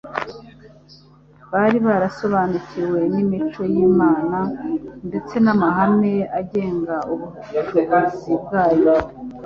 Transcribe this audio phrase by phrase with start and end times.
[1.51, 4.39] bari barasobanukiwe n’imico y’Imana
[5.07, 8.93] ndetse n’amahame agenga ubuyobozi bwayo